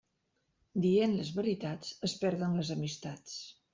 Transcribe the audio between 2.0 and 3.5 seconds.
es perden les amistats.